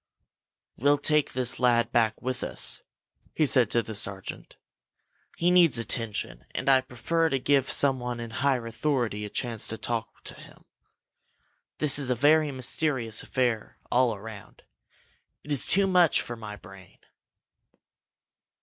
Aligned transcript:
"We'll 0.77 0.97
take 0.97 1.33
this 1.33 1.59
lad 1.59 1.91
back 1.91 2.19
with 2.23 2.43
us," 2.43 2.81
he 3.35 3.45
said 3.45 3.69
to 3.69 3.83
the 3.83 3.93
sergeant. 3.93 4.55
"He 5.37 5.51
needs 5.51 5.77
attention, 5.77 6.43
and 6.55 6.67
I 6.67 6.81
prefer 6.81 7.29
to 7.29 7.37
give 7.37 7.69
someone 7.71 8.19
in 8.19 8.31
higher 8.31 8.65
authority 8.65 9.25
a 9.25 9.29
chance 9.29 9.67
to 9.67 9.77
talk 9.77 10.23
to 10.23 10.33
him. 10.33 10.65
This 11.77 11.99
is 11.99 12.09
a 12.09 12.15
very 12.15 12.49
mysterious 12.51 13.21
affair, 13.21 13.77
all 13.91 14.15
around. 14.15 14.63
It 15.43 15.51
is 15.51 15.67
too 15.67 15.85
much 15.85 16.19
for 16.19 16.35
my 16.35 16.55
brain!" 16.55 16.97